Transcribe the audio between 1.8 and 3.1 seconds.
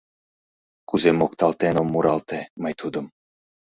ом муралте мый тудым